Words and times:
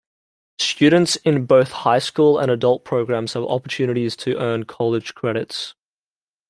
Students 0.57 1.15
in 1.17 1.45
both 1.45 1.71
high 1.71 1.99
school 1.99 2.39
and 2.39 2.49
adult 2.49 2.83
programs 2.83 3.33
have 3.33 3.43
opportunities 3.43 4.15
to 4.15 4.35
earn 4.39 4.65
college 4.65 5.13
credits. 5.13 5.75